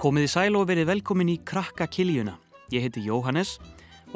Komið 0.00 0.24
í 0.24 0.28
sæl 0.32 0.54
og 0.56 0.62
verið 0.70 0.86
velkomin 0.88 1.28
í 1.28 1.34
Krakka 1.44 1.84
Kiljuna. 1.92 2.32
Ég 2.72 2.86
heiti 2.86 3.02
Jóhannes 3.04 3.58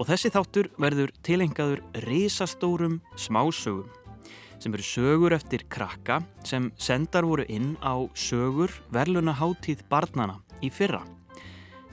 og 0.01 0.07
þessi 0.09 0.31
þáttur 0.33 0.71
verður 0.81 1.11
tilengaður 1.27 1.83
risastórum 2.07 2.95
smásögum 3.21 3.91
sem 4.63 4.73
eru 4.73 4.87
sögur 4.89 5.35
eftir 5.37 5.67
krakka 5.69 6.23
sem 6.49 6.71
sendar 6.81 7.29
voru 7.29 7.45
inn 7.53 7.75
á 7.85 8.01
sögur 8.17 8.73
verluna 8.97 9.35
háttíð 9.37 9.83
barnana 9.91 10.39
í 10.65 10.71
fyrra. 10.73 11.03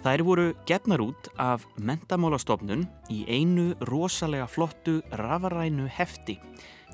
Þær 0.05 0.23
voru 0.23 0.45
gefnar 0.69 1.03
út 1.03 1.27
af 1.35 1.65
mentamálastofnun 1.75 2.85
í 3.11 3.25
einu 3.27 3.73
rosalega 3.91 4.47
flottu 4.47 5.01
rafarænu 5.19 5.89
hefti 5.91 6.37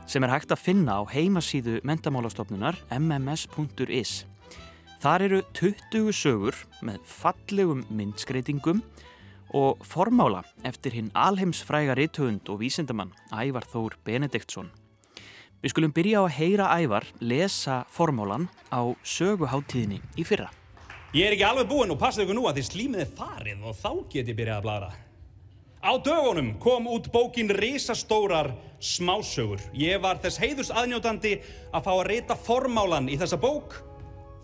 sem 0.09 0.25
er 0.25 0.33
hægt 0.33 0.49
að 0.49 0.65
finna 0.65 0.97
á 0.97 1.05
heimasíðu 1.13 1.77
mentamálastofnunar 1.85 2.81
mms.is. 2.89 4.23
Þar 4.97 5.23
eru 5.27 5.39
20 5.53 6.09
sögur 6.09 6.55
með 6.81 7.03
fallegum 7.05 7.83
myndskreitingum 7.93 8.79
og 9.53 9.83
formála 9.85 10.41
eftir 10.65 10.95
hinn 10.97 11.11
alheimsfræga 11.13 11.93
rithöfund 11.99 12.49
og 12.49 12.63
vísindamann 12.63 13.11
Ævar 13.29 13.67
Þór 13.69 13.93
Benediktsson. 14.07 14.71
Við 15.61 15.73
skulum 15.73 15.93
byrja 15.93 16.21
á 16.21 16.23
að 16.25 16.35
heyra 16.39 16.69
Ævar 16.81 17.05
lesa 17.21 17.83
formálan 17.93 18.47
á 18.73 18.89
söguháttíðinni 19.05 20.01
í 20.17 20.25
fyrra. 20.25 20.49
Ég 21.13 21.29
er 21.29 21.35
ekki 21.37 21.45
alveg 21.45 21.69
búinn 21.69 21.93
og 21.93 22.01
passaðu 22.01 22.25
ykkur 22.25 22.39
nú 22.39 22.47
að 22.49 22.57
þið 22.57 22.69
slímið 22.71 23.03
er 23.05 23.11
farið 23.19 23.67
og 23.69 23.77
þá 23.77 23.91
get 24.09 24.31
ég 24.31 24.37
byrjað 24.39 24.57
að 24.57 24.65
bladra. 24.65 24.89
Á 25.77 25.91
dögunum 26.03 26.49
kom 26.57 26.89
út 26.89 27.11
bókin 27.13 27.53
Rísastórar 27.53 28.49
smásögur. 28.81 29.61
Ég 29.77 30.01
var 30.01 30.17
þess 30.25 30.41
heiðus 30.41 30.73
aðnjótandi 30.73 31.35
að 31.69 31.85
fá 31.85 31.93
að 31.93 32.07
reyta 32.09 32.35
formálan 32.49 33.13
í 33.13 33.19
þessa 33.21 33.37
bók 33.37 33.77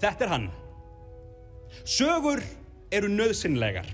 Þetta 0.02 0.26
er 0.26 0.32
hann. 0.34 0.50
Sögur 1.86 2.42
eru 2.94 3.10
nöðsynlegar. 3.10 3.88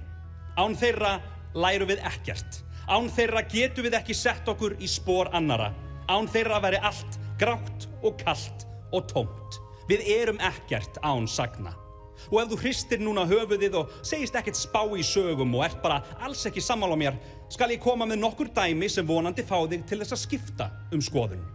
Án 0.60 0.76
þeirra 0.78 1.18
læru 1.56 1.88
við 1.90 2.04
ekkert. 2.08 2.62
Án 2.90 3.10
þeirra 3.14 3.44
getur 3.50 3.86
við 3.86 3.98
ekki 4.00 4.16
sett 4.18 4.48
okkur 4.50 4.76
í 4.82 4.90
spór 4.90 5.30
annara. 5.38 5.72
Án 6.10 6.28
þeirra 6.32 6.60
veri 6.64 6.80
allt 6.82 7.20
grátt 7.40 7.88
og 8.04 8.18
kallt 8.24 8.66
og 8.92 9.06
tómt. 9.12 9.60
Við 9.90 10.06
erum 10.20 10.42
ekkert 10.44 11.00
án 11.06 11.28
sagna. 11.30 11.76
Og 12.30 12.42
ef 12.42 12.50
þú 12.52 12.58
hristir 12.60 13.00
núna 13.02 13.24
höfuðið 13.30 13.78
og 13.80 13.94
segist 14.06 14.36
ekkert 14.36 14.60
spá 14.60 14.82
í 14.92 15.06
sögum 15.06 15.54
og 15.56 15.64
ert 15.70 15.80
bara 15.82 16.02
alls 16.20 16.44
ekki 16.50 16.62
sammála 16.62 16.98
mér, 17.00 17.16
skal 17.50 17.72
ég 17.72 17.82
koma 17.82 18.06
með 18.10 18.20
nokkur 18.26 18.52
dæmi 18.54 18.90
sem 18.92 19.08
vonandi 19.08 19.46
fá 19.48 19.56
þig 19.70 19.86
til 19.88 20.02
þess 20.02 20.18
að 20.18 20.24
skipta 20.26 20.70
um 20.94 21.02
skoðun. 21.02 21.46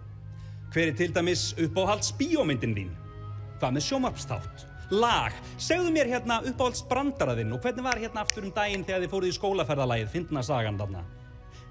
Hver 0.72 0.91
er 0.91 0.97
til 0.98 1.12
dæmis 1.15 1.53
uppáhalds 1.61 2.15
bíómyndin 2.19 2.75
þín? 2.78 2.95
Hvað 3.65 3.79
með 3.79 3.84
sjómarpstátt? 3.87 4.62
Lag, 4.93 5.37
segðu 5.57 5.89
mér 5.95 6.11
hérna 6.11 6.34
uppáhalds 6.45 6.83
brandaraðinn 6.84 7.55
og 7.57 7.62
hvernig 7.65 7.87
var 7.87 7.97
hérna 7.97 8.21
aftur 8.21 8.45
um 8.45 8.51
daginn 8.53 8.83
þegar 8.84 9.01
þið 9.01 9.12
fóruð 9.15 9.31
í 9.31 9.37
skólaferðalagið, 9.39 10.09
fyndna 10.12 10.43
sagan 10.45 10.77
þarna? 10.77 11.05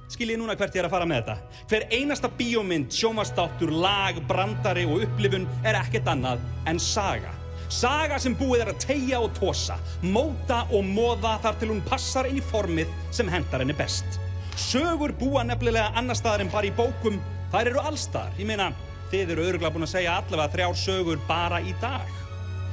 Skiljið 0.09 0.39
núna 0.41 0.55
hvert 0.57 0.73
ég 0.73 0.81
er 0.81 0.87
að 0.87 0.95
fara 0.95 1.05
með 1.11 1.19
þetta. 1.19 1.59
Hver 1.69 1.83
einasta 1.93 2.31
bíómynd, 2.39 2.87
sjómarpstáttur, 2.97 3.73
lag, 3.83 4.17
brandari 4.25 4.87
og 4.89 5.03
upplifun 5.05 5.45
er 5.61 5.77
ekkert 5.83 6.09
annað 6.09 6.41
en 6.71 6.81
saga. 6.81 7.35
Saga 7.69 8.17
sem 8.23 8.33
búið 8.39 8.63
er 8.63 8.71
að 8.71 8.81
tegja 8.87 9.19
og 9.21 9.35
tósa, 9.37 9.77
móta 10.01 10.63
og 10.73 10.87
móða 10.87 11.35
þar 11.45 11.59
til 11.61 11.69
hún 11.75 11.83
passar 11.85 12.31
inn 12.31 12.39
í 12.41 12.47
formið 12.47 12.89
sem 13.13 13.29
hendar 13.29 13.61
henni 13.61 13.77
best. 13.77 14.17
Sögur 14.57 15.13
búa 15.21 15.45
nefnilega 15.45 15.91
annar 15.93 16.17
staðar 16.17 16.47
en 16.47 16.49
bara 16.57 16.71
í 16.71 16.73
bókum, 16.73 17.21
þær 17.53 17.69
eru 17.75 17.85
allstaðar. 17.85 18.33
Ég 18.41 18.49
meina, 18.49 18.71
Þið 19.13 19.29
eru 19.29 19.43
öruglega 19.45 19.69
búin 19.69 19.85
að 19.85 19.91
segja 19.91 20.13
allavega 20.17 20.49
þrjár 20.55 20.77
sögur 20.81 21.19
bara 21.27 21.59
í 21.61 21.69
dag. 21.77 22.13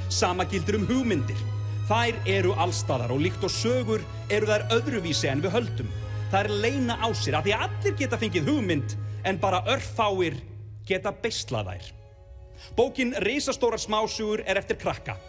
Sama 0.09 0.41
gildur 0.49 0.79
um 0.79 0.87
hugmyndir. 0.89 1.37
Þær 1.85 2.15
eru 2.33 2.53
allstæðar 2.63 3.11
og 3.13 3.19
líkt 3.21 3.43
og 3.45 3.51
sögur 3.53 4.01
eru 4.33 4.47
þær 4.49 4.63
öðruvísi 4.73 5.27
en 5.29 5.43
við 5.43 5.53
höldum. 5.53 5.91
Er 6.33 6.47
leina 6.49 6.95
á 6.97 7.13
sér 7.13 7.37
að 7.37 7.45
því 7.45 7.53
allir 7.59 7.93
geta 7.99 8.17
fengið 8.17 8.49
hugmynd 8.49 8.95
en 9.29 9.37
bara 9.43 9.59
örfáir 9.69 10.39
geta 10.89 11.11
beislað 11.13 11.69
þær. 11.69 11.91
Bókin 12.79 13.13
Rísastórar 13.21 13.83
smásugur 13.83 14.41
er 14.41 14.57
eftir 14.57 14.79
krakka. 14.81 15.19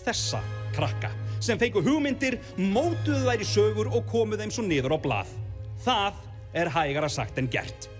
Þessa 0.00 0.40
krakka 0.72 1.10
sem 1.44 1.60
fengu 1.60 1.82
hugmyndir, 1.84 2.38
mótuðu 2.56 3.26
þær 3.26 3.44
í 3.44 3.50
sögur 3.50 3.92
og 3.92 4.08
komuð 4.08 4.40
þeim 4.46 4.54
svo 4.56 4.64
niður 4.64 4.96
á 4.96 4.98
blað. 5.04 5.36
Það 5.84 6.24
er 6.56 6.72
hægara 6.72 7.12
sagt 7.12 7.36
en 7.36 7.52
gert. 7.52 7.90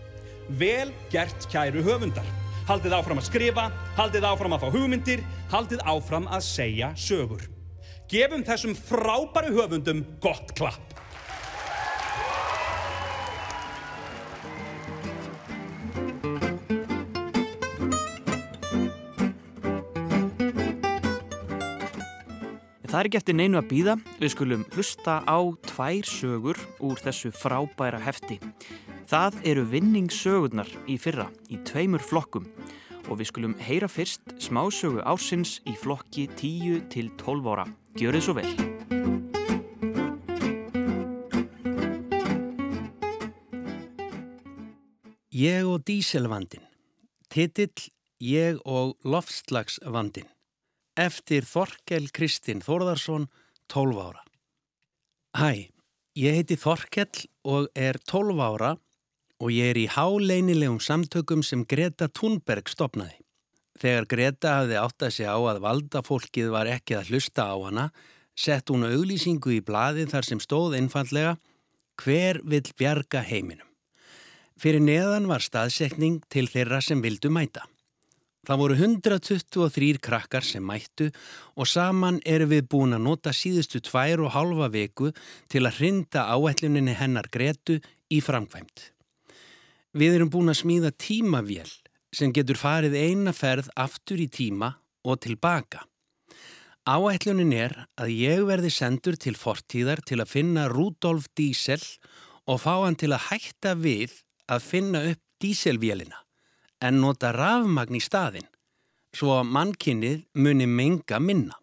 Vel 0.49 0.95
gert 1.13 1.45
kæru 1.53 1.85
höfundar. 1.85 2.33
Haldið 2.65 2.95
áfram 2.97 3.19
að 3.21 3.27
skrifa, 3.27 3.65
haldið 3.99 4.25
áfram 4.25 4.55
að 4.57 4.63
fá 4.63 4.71
hugmyndir, 4.73 5.23
haldið 5.53 5.83
áfram 5.85 6.25
að 6.33 6.47
segja 6.47 6.87
sögur. 6.97 7.43
Gefum 8.09 8.45
þessum 8.47 8.73
frábæru 8.79 9.53
höfundum 9.59 10.01
gott 10.25 10.55
klapp. 10.57 10.94
Er 23.05 23.11
ekki 23.11 23.19
eftir 23.21 23.37
neinu 23.37 23.59
að 23.61 23.67
býða, 23.69 23.95
við 24.17 24.31
skulum 24.33 24.63
hlusta 24.73 25.19
á 25.29 25.39
tvær 25.69 26.07
sögur 26.09 26.57
úr 26.81 27.01
þessu 27.05 27.29
frábæra 27.37 27.99
hefti. 28.01 28.39
Það 29.11 29.37
eru 29.51 29.65
vinningssögurnar 29.69 30.71
í 30.89 30.97
fyrra 30.97 31.27
í 31.53 31.59
tveimur 31.69 32.01
flokkum 32.01 32.47
og 33.05 33.21
við 33.21 33.29
skulum 33.29 33.57
heyra 33.61 33.91
fyrst 33.93 34.33
smásögu 34.41 35.05
ásins 35.05 35.59
í 35.69 35.77
flokki 35.77 36.31
10 36.33 36.87
til 36.95 37.11
12 37.21 37.51
ára. 37.53 37.67
Gjör 38.01 38.17
þið 38.17 38.25
svo 38.25 38.39
vel! 38.41 38.49
Ég 45.29 45.69
og 45.69 45.85
díselvandin. 45.85 46.65
Titill 47.29 47.91
Ég 48.25 48.63
og 48.65 48.97
loftslagsvandin. 49.05 50.31
Eftir 50.94 51.43
Þorkel 51.43 52.06
Kristinn 52.15 52.60
Þórðarsson, 52.62 53.27
12 53.72 53.99
ára. 53.99 54.21
Hæ, 55.34 55.75
ég 56.15 56.37
heiti 56.38 56.55
Þorkel 56.55 57.25
og 57.43 57.66
er 57.75 57.99
12 58.06 58.38
ára 58.38 58.77
og 59.43 59.50
ég 59.50 59.72
er 59.72 59.81
í 59.81 59.88
háleinilegum 59.91 60.78
samtökum 60.78 61.43
sem 61.43 61.65
Greta 61.66 62.06
Thunberg 62.06 62.71
stopnaði. 62.71 63.19
Þegar 63.75 64.06
Greta 64.06 64.55
hafði 64.60 64.78
átt 64.78 65.03
að 65.03 65.15
segja 65.16 65.34
á 65.34 65.41
að 65.50 65.60
valdafólkið 65.66 66.55
var 66.55 66.71
ekki 66.71 66.94
að 67.00 67.11
hlusta 67.11 67.50
á 67.50 67.59
hana, 67.59 67.88
sett 68.38 68.71
hún 68.71 68.87
auglýsingu 68.87 69.59
í 69.59 69.65
bladið 69.66 70.15
þar 70.15 70.31
sem 70.31 70.43
stóð 70.43 70.78
einfallega 70.78 71.34
Hver 71.99 72.41
vill 72.47 72.71
bjarga 72.78 73.22
heiminum? 73.22 73.66
Fyrir 74.59 74.82
neðan 74.82 75.26
var 75.26 75.43
staðsekning 75.43 76.22
til 76.31 76.47
þeirra 76.50 76.81
sem 76.82 77.03
vildu 77.03 77.31
mæta. 77.34 77.66
Það 78.44 78.60
voru 78.60 78.75
123 78.77 80.00
krakkar 80.05 80.44
sem 80.44 80.65
mættu 80.65 81.06
og 81.56 81.69
saman 81.69 82.19
eru 82.28 82.50
við 82.50 82.66
búin 82.75 82.93
að 82.93 83.06
nota 83.06 83.32
síðustu 83.32 83.81
tvær 83.87 84.21
og 84.27 84.34
halva 84.34 84.69
viku 84.72 85.12
til 85.49 85.62
að 85.65 85.78
hrinda 85.78 86.27
áætluninni 86.28 86.93
hennar 86.99 87.31
Gretu 87.32 87.78
í 88.12 88.21
framkvæmt. 88.21 88.91
Við 89.97 90.19
erum 90.19 90.32
búin 90.34 90.53
að 90.53 90.60
smíða 90.60 90.93
tímavél 91.00 91.71
sem 92.15 92.34
getur 92.37 92.60
farið 92.60 92.99
eina 92.99 93.32
ferð 93.32 93.71
aftur 93.81 94.21
í 94.21 94.28
tíma 94.28 94.75
og 95.09 95.22
tilbaka. 95.25 95.87
Áætlunin 96.84 97.55
er 97.56 97.72
að 97.97 98.12
ég 98.12 98.44
verði 98.44 98.69
sendur 98.69 99.16
til 99.16 99.38
fortíðar 99.41 100.05
til 100.05 100.21
að 100.21 100.34
finna 100.34 100.66
Rudolf 100.69 101.31
Diesel 101.32 101.81
og 102.44 102.61
fá 102.61 102.75
hann 102.84 103.00
til 103.00 103.15
að 103.16 103.31
hætta 103.31 103.72
við 103.72 104.21
að 104.53 104.69
finna 104.69 105.00
upp 105.15 105.22
díselvélina 105.40 106.24
en 106.85 107.01
nota 107.01 107.33
rafmagn 107.33 107.97
í 107.97 108.03
staðin 108.05 108.49
svo 109.15 109.37
að 109.39 109.51
mannkinnið 109.55 110.25
muni 110.43 110.67
menga 110.67 111.21
minna. 111.23 111.59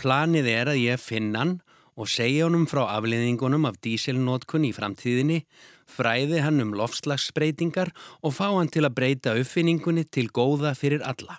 Planið 0.00 0.48
er 0.48 0.70
að 0.72 0.80
ég 0.80 1.02
finna 1.02 1.42
hann 1.42 1.58
og 2.00 2.08
segja 2.08 2.46
honum 2.46 2.64
frá 2.70 2.86
afliðingunum 2.96 3.66
af 3.68 3.76
díselnótkun 3.84 4.64
í 4.64 4.72
framtíðinni 4.72 5.42
fræði 5.90 6.40
hann 6.44 6.62
um 6.64 6.72
lofslagsbreytingar 6.78 7.90
og 8.24 8.36
fá 8.36 8.46
hann 8.48 8.70
til 8.72 8.86
að 8.86 8.96
breyta 8.96 9.34
uppfinningunni 9.36 10.06
til 10.08 10.30
góða 10.32 10.72
fyrir 10.78 11.04
alla. 11.04 11.36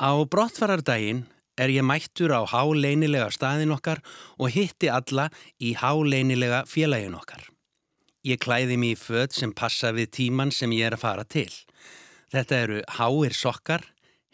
Á 0.00 0.12
brottfarardaginn 0.24 1.24
er 1.60 1.72
ég 1.72 1.84
mættur 1.84 2.32
á 2.36 2.44
háleinilega 2.48 3.28
staðin 3.32 3.74
okkar 3.76 4.02
og 4.36 4.52
hitti 4.52 4.88
alla 4.92 5.28
í 5.60 5.74
háleinilega 5.76 6.64
félagin 6.68 7.16
okkar. 7.16 7.44
Ég 8.26 8.40
klæði 8.42 8.74
mér 8.80 8.96
í 8.96 8.98
född 8.98 9.36
sem 9.36 9.52
passa 9.54 9.92
við 9.94 10.10
tíman 10.18 10.50
sem 10.50 10.72
ég 10.74 10.88
er 10.88 10.96
að 10.96 11.04
fara 11.04 11.24
til. 11.30 11.50
Þetta 12.34 12.56
eru 12.64 12.78
háir 12.98 13.34
sokkar, 13.38 13.84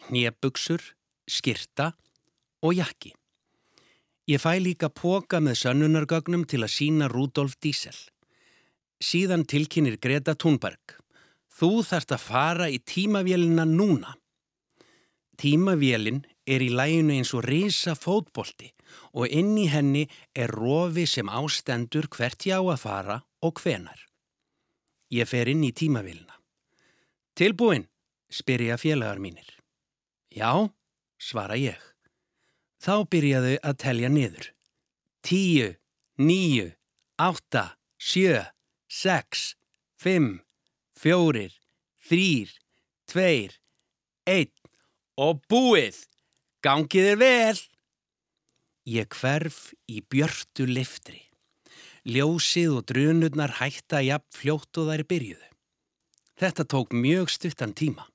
hnebuksur, 0.07 0.81
skirta 1.29 1.91
og 2.65 2.73
jakki. 2.73 3.11
Ég 4.25 4.41
fæ 4.41 4.57
líka 4.63 4.89
póka 4.89 5.41
með 5.43 5.59
sönnunargögnum 5.61 6.47
til 6.49 6.63
að 6.63 6.73
sína 6.73 7.09
Rudolf 7.11 7.59
Diesel. 7.61 7.97
Síðan 9.03 9.43
tilkynir 9.45 9.99
Greta 10.01 10.33
Thunberg. 10.33 10.95
Þú 11.53 11.83
þarft 11.85 12.15
að 12.15 12.23
fara 12.23 12.69
í 12.71 12.79
tímavélina 12.79 13.65
núna. 13.67 14.15
Tímavélin 15.37 16.23
er 16.49 16.63
í 16.65 16.71
læginu 16.73 17.13
eins 17.19 17.33
og 17.37 17.45
reysa 17.45 17.93
fótbolti 17.99 18.71
og 19.13 19.29
inn 19.29 19.53
í 19.59 19.67
henni 19.69 20.07
er 20.33 20.49
rofi 20.49 21.05
sem 21.09 21.29
ástendur 21.29 22.09
hvert 22.09 22.47
ég 22.47 22.57
á 22.57 22.63
að 22.63 22.81
fara 22.81 23.19
og 23.43 23.59
hvenar. 23.61 23.99
Ég 25.13 25.29
fer 25.29 25.51
inn 25.51 25.63
í 25.67 25.73
tímavilna. 25.75 26.39
Tilbúin, 27.37 27.85
spyr 28.31 28.63
ég 28.67 28.75
að 28.75 28.83
félagar 28.85 29.19
mínir. 29.21 29.49
Já, 30.33 30.69
svara 31.21 31.57
ég. 31.59 31.81
Þá 32.83 33.05
byrjaðu 33.09 33.57
að 33.61 33.79
telja 33.83 34.09
niður. 34.09 34.47
Tíu, 35.23 35.69
níu, 36.19 36.71
átta, 37.21 37.77
sjö, 37.97 38.41
sex, 38.89 39.53
fimm, 39.95 40.41
fjórir, 40.97 41.53
þrýr, 42.03 42.51
tveir, 43.07 43.59
einn 44.27 44.51
og 45.19 45.43
búið. 45.49 46.03
Gangið 46.63 47.11
er 47.13 47.19
vel. 47.19 47.59
Ég 48.87 49.15
hverf 49.15 49.71
í 49.87 50.01
björtu 50.01 50.67
liftri. 50.67 51.21
Ljósið 52.03 52.77
og 52.77 52.87
drunurnar 52.91 53.57
hætta 53.59 54.01
jafn 54.03 54.33
fljótt 54.35 54.79
og 54.81 54.89
þær 54.91 55.03
byrjuðu. 55.07 55.47
Þetta 56.39 56.63
tók 56.67 56.91
mjög 56.91 57.29
stuttan 57.31 57.71
tíma. 57.71 58.07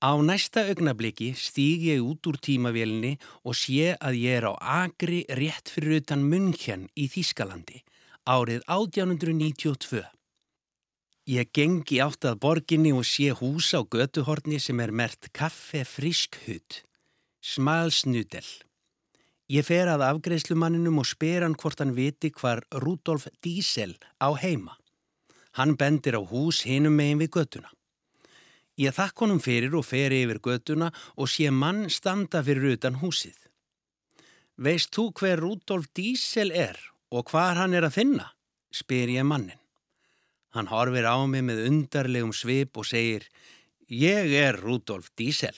Á 0.00 0.16
næsta 0.24 0.64
augnabliki 0.64 1.34
stíg 1.36 1.84
ég 1.84 2.00
út 2.00 2.24
úr 2.26 2.40
tímavélinni 2.40 3.18
og 3.44 3.54
sé 3.54 3.92
að 4.00 4.16
ég 4.16 4.40
er 4.40 4.48
á 4.48 4.54
agri 4.82 5.26
rétt 5.28 5.68
fyrir 5.68 6.00
utan 6.00 6.24
München 6.24 6.88
í 6.96 7.04
Þískalandi 7.12 7.82
árið 8.30 8.64
1892. 8.66 10.02
Ég 11.30 11.50
gengi 11.54 12.00
átt 12.02 12.26
að 12.26 12.40
borginni 12.42 12.92
og 12.96 13.04
sé 13.06 13.30
hús 13.36 13.70
á 13.76 13.80
götuhorni 13.84 14.58
sem 14.58 14.80
er 14.80 14.90
mert 14.90 15.30
kaffe 15.36 15.84
friskhut, 15.84 16.82
smalsnudel. 17.42 18.46
Ég 19.50 19.66
fer 19.66 19.88
að 19.90 20.04
afgreðslumanninum 20.06 21.00
og 21.02 21.08
spyr 21.10 21.42
hann 21.42 21.56
hvort 21.58 21.80
hann 21.82 21.96
viti 21.96 22.30
hvar 22.30 22.62
Rudolf 22.84 23.26
Diesel 23.42 23.96
á 24.22 24.30
heima. 24.38 24.76
Hann 25.58 25.74
bendir 25.74 26.14
á 26.14 26.22
hús 26.22 26.62
hinum 26.62 26.94
megin 26.94 27.18
við 27.18 27.32
götuna. 27.34 27.72
Ég 28.78 28.94
þakk 28.94 29.24
honum 29.24 29.42
fyrir 29.42 29.74
og 29.74 29.88
fer 29.88 30.14
yfir 30.14 30.38
götuna 30.38 30.92
og 31.18 31.26
sé 31.28 31.50
mann 31.50 31.88
standa 31.90 32.44
fyrir 32.46 32.78
utan 32.78 33.00
húsið. 33.02 33.34
Veist 34.54 34.94
þú 34.94 35.10
hver 35.18 35.42
Rudolf 35.42 35.90
Diesel 35.98 36.54
er 36.54 36.78
og 37.10 37.34
hvar 37.34 37.58
hann 37.58 37.74
er 37.74 37.88
að 37.88 37.96
finna? 37.98 38.30
spyr 38.70 39.10
ég 39.10 39.26
mannin. 39.26 39.58
Hann 40.54 40.70
horfir 40.70 41.10
á 41.10 41.18
mig 41.26 41.42
með 41.42 41.66
undarlegum 41.66 42.30
svip 42.30 42.78
og 42.78 42.86
segir 42.86 43.26
Ég 43.90 44.30
er 44.30 44.62
Rudolf 44.62 45.10
Diesel. 45.18 45.56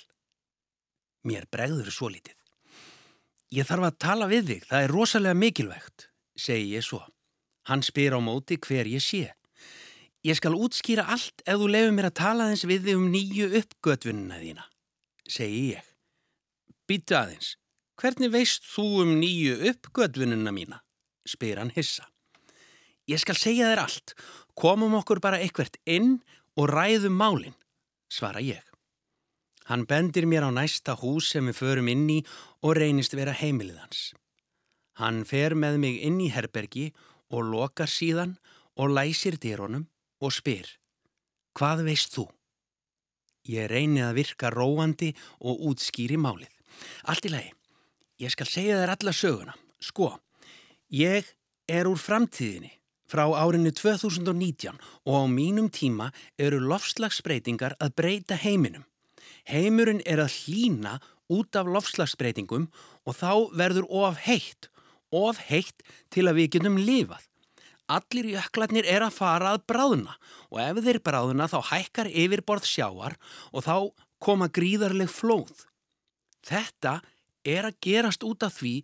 Mér 1.28 1.44
bregður 1.52 1.92
svo 1.92 2.08
litið. 2.08 2.41
Ég 3.52 3.68
þarf 3.68 3.84
að 3.90 3.96
tala 4.00 4.26
við 4.30 4.46
þig, 4.48 4.62
það 4.70 4.84
er 4.86 4.94
rosalega 4.96 5.36
mikilvægt, 5.36 6.06
segi 6.40 6.70
ég 6.72 6.84
svo. 6.86 7.02
Hann 7.68 7.82
spyr 7.84 8.16
á 8.16 8.20
móti 8.24 8.56
hver 8.56 8.88
ég 8.88 9.04
sé. 9.04 9.26
Ég 10.24 10.38
skal 10.38 10.56
útskýra 10.56 11.04
allt 11.12 11.44
ef 11.44 11.60
þú 11.60 11.68
lefur 11.74 11.92
mér 11.92 12.08
að 12.08 12.18
tala 12.22 12.46
aðeins 12.46 12.64
við 12.70 12.86
þig 12.86 12.96
um 12.96 13.10
nýju 13.12 13.50
uppgötvinuna 13.60 14.38
þína, 14.40 14.64
segi 15.28 15.60
ég. 15.74 15.92
Býtu 16.88 17.18
aðeins, 17.18 17.52
hvernig 18.00 18.32
veist 18.32 18.64
þú 18.72 18.88
um 19.04 19.14
nýju 19.20 19.60
uppgötvinuna 19.68 20.54
mína, 20.56 20.80
spyr 21.28 21.60
hann 21.60 21.74
hissa. 21.76 22.08
Ég 23.10 23.20
skal 23.20 23.36
segja 23.36 23.68
þér 23.68 23.84
allt, 23.84 24.16
komum 24.56 24.96
okkur 24.96 25.20
bara 25.20 25.42
eitthvert 25.42 25.76
inn 25.84 26.22
og 26.56 26.72
ræðum 26.72 27.20
málinn, 27.20 27.58
svara 28.08 28.40
ég. 28.40 28.64
Hann 29.70 29.86
bendir 29.86 30.26
mér 30.26 30.48
á 30.48 30.50
næsta 30.50 30.96
hús 30.98 31.30
sem 31.30 31.46
við 31.50 31.58
förum 31.60 31.88
inn 31.92 32.08
í 32.10 32.18
og 32.62 32.76
reynist 32.78 33.14
vera 33.14 33.34
heimilið 33.36 33.78
hans. 33.82 34.02
Hann 35.00 35.24
fer 35.24 35.54
með 35.54 35.78
mig 35.84 36.02
inn 36.06 36.20
í 36.20 36.30
herbergi 36.34 36.90
og 37.32 37.48
lokar 37.48 37.90
síðan 37.90 38.36
og 38.76 38.92
læsir 38.96 39.38
dýrónum 39.40 39.88
og 40.20 40.32
spyr 40.34 40.68
Hvað 41.52 41.84
veist 41.84 42.14
þú? 42.14 42.26
Ég 43.44 43.68
reyni 43.68 44.00
að 44.00 44.16
virka 44.20 44.50
róandi 44.54 45.10
og 45.40 45.64
útskýri 45.68 46.16
málið. 46.16 46.52
Allt 47.10 47.26
í 47.28 47.32
lagi, 47.32 47.50
ég 48.22 48.32
skal 48.32 48.48
segja 48.48 48.78
þér 48.80 48.94
alla 48.94 49.12
söguna. 49.12 49.56
Sko, 49.82 50.14
ég 50.88 51.28
er 51.68 51.90
úr 51.90 52.00
framtíðinni 52.00 52.70
frá 53.12 53.26
árinu 53.36 53.72
2019 53.76 54.78
og 55.04 55.12
á 55.12 55.24
mínum 55.28 55.68
tíma 55.68 56.08
eru 56.40 56.62
lofslagsbreytingar 56.62 57.76
að 57.76 57.94
breyta 57.98 58.38
heiminum. 58.40 58.86
Heimurinn 59.48 60.02
er 60.06 60.22
að 60.22 60.36
hlína 60.44 60.98
út 61.32 61.56
af 61.58 61.68
lofslagsbreytingum 61.68 62.68
og 63.06 63.18
þá 63.18 63.32
verður 63.58 63.88
of 63.88 64.22
heitt, 64.26 64.68
of 65.10 65.40
heitt 65.48 65.82
til 66.12 66.28
að 66.28 66.40
við 66.40 66.50
getum 66.56 66.78
lifað. 66.78 67.24
Allir 67.92 68.30
jöklarnir 68.36 68.86
er 68.88 69.04
að 69.04 69.16
fara 69.18 69.52
að 69.52 69.64
bráðuna 69.68 70.14
og 70.48 70.60
ef 70.62 70.80
þeir 70.84 71.00
bráðuna 71.04 71.48
þá 71.50 71.58
hækkar 71.72 72.08
yfirborð 72.08 72.68
sjáar 72.68 73.18
og 73.50 73.66
þá 73.66 73.76
koma 74.22 74.48
gríðarleg 74.48 75.10
flóð. 75.10 75.66
Þetta 76.46 77.00
er 77.44 77.68
að 77.68 77.80
gerast 77.84 78.24
út 78.24 78.46
af 78.46 78.54
því 78.60 78.76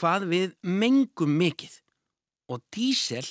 hvað 0.00 0.26
við 0.32 0.56
mengum 0.64 1.36
mikið 1.36 1.76
og 2.50 2.64
dísel 2.74 3.26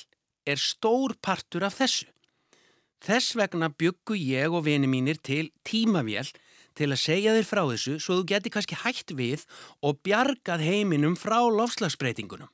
er 0.48 0.60
stór 0.60 1.16
partur 1.20 1.66
af 1.66 1.76
þessu. 1.80 2.06
Þess 3.00 3.34
vegna 3.36 3.70
byggu 3.72 4.16
ég 4.16 4.52
og 4.52 4.66
vini 4.66 4.88
mínir 4.88 5.20
til 5.24 5.50
tímavél 5.66 6.30
til 6.78 6.90
að 6.90 7.02
segja 7.02 7.34
þér 7.36 7.48
frá 7.48 7.62
þessu 7.70 7.96
svo 8.00 8.20
þú 8.20 8.26
geti 8.30 8.52
kannski 8.54 8.78
hægt 8.82 9.14
við 9.18 9.44
og 9.86 10.00
bjargað 10.06 10.64
heiminum 10.64 11.16
frá 11.18 11.38
lofslagsbreytingunum. 11.50 12.50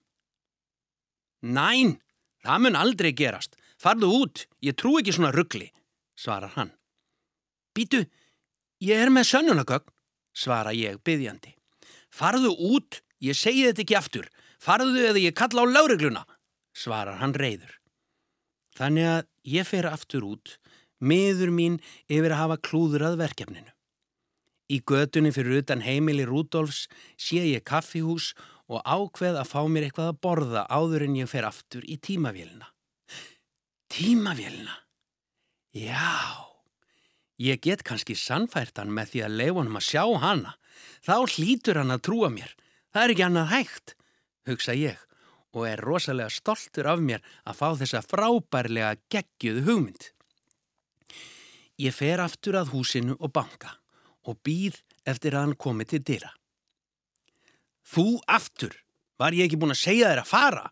Næn, 1.47 1.99
það 2.45 2.63
mun 2.65 2.79
aldrei 2.81 3.13
gerast. 3.17 3.57
Farðu 3.77 4.09
út, 4.23 4.47
ég 4.65 4.77
trú 4.79 4.97
ekki 4.99 5.13
svona 5.13 5.35
ruggli, 5.35 5.69
svarar 6.17 6.55
hann. 6.57 6.73
Býtu, 7.77 8.07
ég 8.81 9.05
er 9.05 9.13
með 9.13 9.29
sönnunagögn, 9.31 9.93
svara 10.33 10.73
ég 10.73 10.97
byggjandi. 11.05 11.53
Farðu 12.09 12.55
út, 12.73 13.03
ég 13.21 13.37
segi 13.37 13.67
þetta 13.69 13.85
ekki 13.85 13.99
aftur. 13.99 14.31
Farðu 14.57 15.05
eða 15.11 15.21
ég 15.21 15.37
kalla 15.37 15.63
á 15.63 15.67
laurugluna, 15.69 16.25
svarar 16.73 17.21
hann 17.21 17.37
reyður. 17.37 17.77
Þannig 18.77 19.11
að 19.13 19.29
ég 19.53 19.69
fer 19.69 19.89
aftur 19.89 20.25
út, 20.25 20.57
miður 21.01 21.53
mín 21.53 21.81
yfir 22.09 22.33
að 22.33 22.43
hafa 22.43 22.63
klúður 22.65 23.11
að 23.11 23.21
verkefninu. 23.21 23.76
Í 24.67 24.81
götunni 24.83 25.31
fyrir 25.31 25.61
utan 25.63 25.83
heimili 25.85 26.25
Rúdolfs 26.27 26.87
sé 27.15 27.39
ég 27.53 27.63
kaffihús 27.67 28.33
og 28.67 28.83
ákveð 28.83 29.39
að 29.39 29.51
fá 29.53 29.61
mér 29.71 29.87
eitthvað 29.87 30.11
að 30.11 30.19
borða 30.27 30.65
áður 30.67 31.07
en 31.07 31.19
ég 31.21 31.31
fer 31.31 31.47
aftur 31.47 31.87
í 31.87 31.99
tímavélina. 32.03 32.73
Tímavélina? 33.87 34.75
Já, 35.77 36.51
ég 37.39 37.63
get 37.63 37.87
kannski 37.87 38.17
sannfært 38.19 38.83
hann 38.83 38.91
með 38.91 39.13
því 39.13 39.23
að 39.29 39.39
leifa 39.43 39.63
hann 39.63 39.79
að 39.79 39.87
sjá 39.87 40.05
hana. 40.25 40.57
Þá 41.07 41.17
hlýtur 41.37 41.81
hann 41.83 41.95
að 41.95 42.05
trúa 42.09 42.33
mér. 42.35 42.57
Það 42.91 43.05
er 43.05 43.15
ekki 43.15 43.27
annað 43.29 43.51
hægt, 43.55 43.97
hugsa 44.51 44.75
ég 44.75 45.03
og 45.57 45.65
er 45.65 45.81
rosalega 45.81 46.29
stoltur 46.29 46.91
af 46.91 47.01
mér 47.01 47.23
að 47.47 47.57
fá 47.57 47.69
þessa 47.79 48.03
frábærlega 48.05 48.99
geggjuðu 49.09 49.63
hugmynd. 49.71 50.11
Ég 51.81 51.95
fer 51.97 52.21
aftur 52.21 52.59
að 52.59 52.75
húsinu 52.75 53.15
og 53.17 53.33
banka 53.33 53.77
og 54.27 54.41
býð 54.45 54.81
eftir 55.07 55.37
að 55.37 55.47
hann 55.47 55.57
komi 55.61 55.87
til 55.89 56.03
dyrra. 56.03 56.33
Þú 57.87 58.19
aftur, 58.27 58.75
var 59.19 59.35
ég 59.37 59.47
ekki 59.47 59.59
búin 59.61 59.75
að 59.75 59.85
segja 59.85 60.11
þér 60.11 60.23
að 60.25 60.31
fara, 60.31 60.65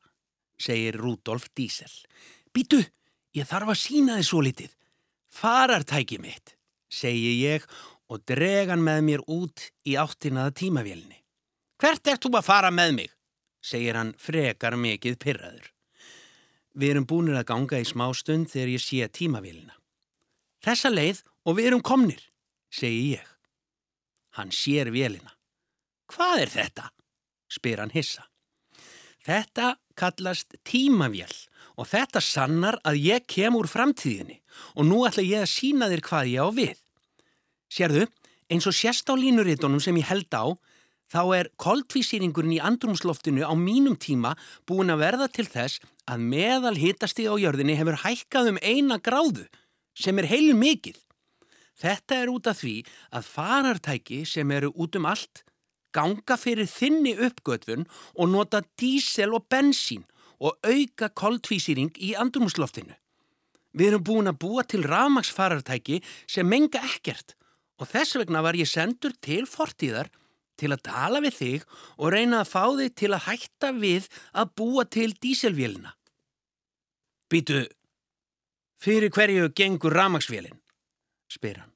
segir 0.59 0.99
Rudolf 0.99 1.49
Diesel. 1.55 1.93
Býtu, 2.55 2.83
ég 3.35 3.49
þarf 3.49 3.75
að 3.75 3.81
sína 3.81 4.19
þið 4.19 4.29
svo 4.29 4.43
litið. 4.45 4.73
Farartæki 5.35 6.19
mitt, 6.23 6.57
segi 6.91 7.39
ég 7.41 7.67
og 8.11 8.23
dregan 8.29 8.83
með 8.85 9.05
mér 9.09 9.25
út 9.31 9.71
í 9.87 9.97
áttinaða 9.99 10.55
tímavélni. 10.61 11.23
Hvert 11.81 12.11
ert 12.11 12.23
þú 12.23 12.37
að 12.39 12.49
fara 12.49 12.71
með 12.75 12.99
mig? 12.99 13.11
segir 13.65 13.97
hann 13.97 14.13
frekar 14.21 14.77
mikið 14.77 15.17
pyrraður. 15.21 15.71
Við 16.75 16.91
erum 16.95 17.07
búinir 17.09 17.39
að 17.39 17.49
ganga 17.49 17.81
í 17.81 17.87
smá 17.89 18.09
stund 18.17 18.51
þegar 18.53 18.73
ég 18.75 18.83
sé 18.83 19.09
tímavélina. 19.09 19.77
Þessa 20.65 20.91
leið 20.93 21.23
og 21.47 21.57
við 21.59 21.71
erum 21.71 21.85
komnir, 21.85 22.21
segi 22.73 23.15
ég. 23.15 23.34
Hann 24.35 24.50
sér 24.55 24.91
vélina. 24.95 25.35
Hvað 26.11 26.45
er 26.45 26.53
þetta? 26.53 26.91
spyr 27.55 27.83
hann 27.83 27.93
hissa. 27.95 28.25
Þetta 29.25 29.76
kallast 29.97 30.57
tímavél 30.67 31.33
og 31.79 31.88
þetta 31.88 32.21
sannar 32.23 32.79
að 32.85 33.00
ég 33.07 33.26
kem 33.31 33.57
úr 33.57 33.69
framtíðinni 33.71 34.41
og 34.75 34.88
nú 34.88 35.05
ætla 35.09 35.25
ég 35.25 35.45
að 35.45 35.53
sína 35.55 35.88
þér 35.93 36.03
hvað 36.09 36.31
ég 36.33 36.45
á 36.45 36.49
við. 36.55 36.79
Sérðu, 37.73 38.05
eins 38.53 38.69
og 38.69 38.76
sérst 38.76 39.09
á 39.09 39.14
línurítunum 39.17 39.81
sem 39.83 39.97
ég 39.99 40.11
held 40.11 40.35
á, 40.35 40.55
þá 41.09 41.23
er 41.38 41.50
koldvísýringurinn 41.61 42.59
í 42.59 42.62
andrumsloftinu 42.62 43.47
á 43.47 43.55
mínum 43.57 43.97
tíma 43.97 44.35
búin 44.67 44.93
að 44.93 45.03
verða 45.07 45.29
til 45.31 45.47
þess 45.49 45.81
að 46.11 46.26
meðal 46.35 46.76
hitasti 46.76 47.26
á 47.31 47.35
jörðinni 47.38 47.79
hefur 47.79 48.03
hækkað 48.05 48.55
um 48.55 48.61
eina 48.61 48.99
gráðu 48.99 49.47
sem 49.95 50.19
er 50.19 50.29
heil 50.29 50.53
mikið. 50.59 50.99
Þetta 51.75 52.21
er 52.23 52.31
út 52.31 52.47
af 52.50 52.61
því 52.62 52.76
að 53.14 53.28
farartæki 53.35 54.23
sem 54.28 54.50
eru 54.54 54.71
út 54.78 54.97
um 54.99 55.09
allt 55.11 55.43
ganga 55.95 56.37
fyrir 56.38 56.69
þinni 56.71 57.14
uppgötvun 57.28 57.87
og 58.19 58.31
nota 58.31 58.62
dísel 58.81 59.35
og 59.35 59.47
bensín 59.50 60.04
og 60.43 60.59
auka 60.66 61.11
koldvísýring 61.14 61.95
í 62.02 62.14
andrumsloftinu. 62.19 62.95
Við 63.75 63.90
erum 63.90 64.04
búin 64.07 64.31
að 64.31 64.40
búa 64.43 64.62
til 64.66 64.85
rafmagsfarartæki 64.87 66.00
sem 66.31 66.47
menga 66.47 66.83
ekkert 66.87 67.35
og 67.83 67.90
þess 67.90 68.19
vegna 68.21 68.43
var 68.45 68.59
ég 68.59 68.71
sendur 68.71 69.14
til 69.23 69.49
fortíðar 69.50 70.11
til 70.61 70.71
að 70.71 70.85
tala 70.87 71.23
við 71.25 71.38
þig 71.38 71.64
og 71.99 72.12
reyna 72.14 72.43
að 72.43 72.50
fá 72.52 72.64
þig 72.78 72.93
til 73.00 73.11
að 73.16 73.25
hætta 73.26 73.71
við 73.75 74.11
að 74.31 74.52
búa 74.61 74.85
til 74.87 75.11
díselvélina. 75.19 75.95
Býtu, 77.31 77.64
fyrir 78.78 79.11
hverju 79.11 79.50
gengur 79.59 79.97
rafmagsvélin? 79.99 80.61
Spyr 81.35 81.61
hann. 81.62 81.73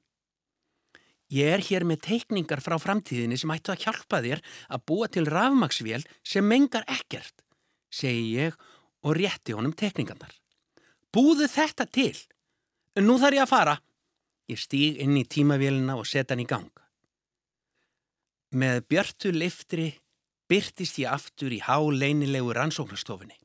Ég 1.29 1.51
er 1.53 1.61
hér 1.61 1.85
með 1.85 2.01
teikningar 2.07 2.61
frá 2.65 2.79
framtíðinni 2.81 3.37
sem 3.37 3.51
ættu 3.53 3.73
að 3.75 3.83
hjálpa 3.85 4.21
þér 4.25 4.41
að 4.73 4.85
búa 4.89 5.09
til 5.13 5.27
rafmagsvél 5.29 6.01
sem 6.25 6.45
mengar 6.45 6.87
ekkert, 6.89 7.43
segi 7.93 8.39
ég 8.39 8.57
og 9.05 9.13
rétti 9.19 9.53
honum 9.53 9.75
teikningarnar. 9.77 10.33
Búðu 11.13 11.45
þetta 11.49 11.85
til. 11.85 12.15
Nú 12.97 13.19
þarf 13.21 13.37
ég 13.37 13.45
að 13.45 13.53
fara. 13.53 13.75
Ég 14.49 14.57
stíg 14.57 14.97
inn 15.03 15.17
í 15.17 15.25
tímavélina 15.29 15.95
og 15.99 16.07
set 16.09 16.33
hann 16.33 16.41
í 16.41 16.47
gang. 16.49 16.73
Með 18.49 18.81
björtu 18.89 19.29
liftri 19.29 19.91
byrtist 20.49 20.97
ég 20.97 21.13
aftur 21.13 21.53
í 21.53 21.61
háleinilegu 21.61 22.55
rannsóknastofinni. 22.57 23.37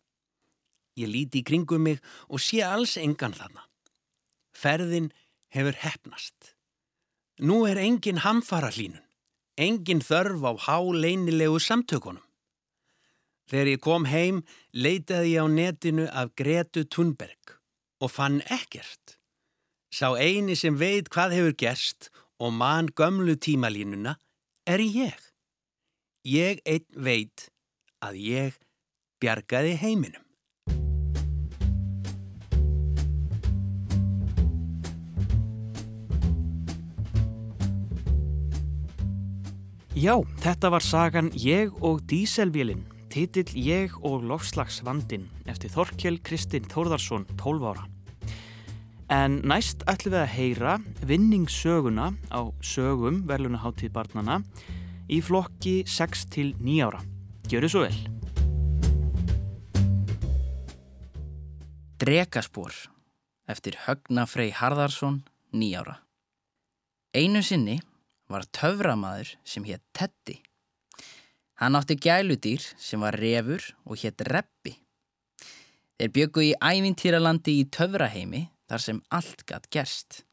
Ég 0.97 1.11
líti 1.11 1.43
í 1.43 1.45
kringum 1.45 1.85
mig 1.85 2.01
og 2.31 2.41
sé 2.41 2.63
alls 2.65 2.97
engan 2.97 3.37
þarna. 3.37 3.67
Ferðin 4.55 5.11
hefur 5.55 5.77
hefnast. 5.79 6.55
Nú 7.39 7.65
er 7.67 7.79
engin 7.79 8.23
hamfara 8.25 8.71
hlínun, 8.75 9.03
engin 9.59 10.03
þörf 10.03 10.43
á 10.43 10.53
háleinilegu 10.67 11.59
samtökunum. 11.63 12.23
Þegar 13.51 13.71
ég 13.75 13.83
kom 13.85 14.07
heim 14.09 14.41
leitaði 14.73 15.35
ég 15.35 15.45
á 15.45 15.47
netinu 15.51 16.07
af 16.09 16.33
Gretu 16.39 16.85
Thunberg 16.89 17.59
og 18.01 18.11
fann 18.11 18.41
ekkert. 18.49 19.19
Sá 19.93 20.17
eini 20.17 20.57
sem 20.59 20.79
veit 20.81 21.11
hvað 21.13 21.37
hefur 21.37 21.57
gerst 21.61 22.11
og 22.41 22.55
mann 22.57 22.91
gömlu 22.99 23.37
tímalínuna 23.37 24.17
er 24.67 24.81
ég. 24.81 25.21
Ég 26.25 26.63
einn 26.65 26.89
veit 26.97 27.51
að 28.01 28.19
ég 28.19 28.61
bjargaði 29.21 29.77
heiminum. 29.81 30.24
Já, 39.95 40.17
þetta 40.43 40.73
var 40.75 40.83
sagan 40.83 41.29
Ég 41.39 41.71
og 41.87 42.01
Díselvélinn, 42.11 42.81
titill 43.15 43.53
Ég 43.55 43.93
og 44.03 44.25
lofslagsvandin 44.27 45.29
eftir 45.47 45.71
Þorkjell 45.71 46.19
Kristinn 46.27 46.67
Þórðarsson, 46.67 47.29
12 47.39 47.69
ára. 47.71 47.85
En 49.15 49.37
næst 49.47 49.87
ætlum 49.87 50.17
við 50.17 50.25
að 50.25 50.35
heyra 50.35 50.73
vinningssöguna 51.07 52.09
á 52.35 52.43
sögum 52.59 53.23
verðlunaháttíð 53.31 53.95
barnana 53.95 54.41
í 55.07 55.21
flokki 55.23 55.77
6 55.87 56.27
til 56.27 56.51
9 56.59 56.91
ára. 56.91 57.07
Gjöru 57.47 57.71
svo 57.71 57.87
vel. 57.87 58.03
Drekaspor 62.03 62.75
eftir 63.47 63.79
Högna 63.87 64.27
Frey 64.27 64.51
Harðarsson, 64.51 65.23
9 65.55 65.83
ára. 65.87 66.01
Einu 67.15 67.47
sinni 67.47 67.79
var 68.31 68.47
töframaður 68.57 69.35
sem 69.45 69.65
hétt 69.69 69.85
Teddy. 69.97 70.41
Hann 71.61 71.77
átti 71.79 71.97
gæludýr 72.01 72.63
sem 72.81 73.01
var 73.01 73.17
refur 73.21 73.63
og 73.87 74.01
hétt 74.03 74.25
Reppi. 74.27 74.75
Þeir 75.95 76.11
byggu 76.17 76.43
í 76.43 76.55
ævintýralandi 76.59 77.55
í 77.61 77.69
töfraheimi 77.71 78.49
þar 78.69 78.83
sem 78.83 79.03
allt 79.15 79.45
gatt 79.47 79.69
gerst. 79.71 80.25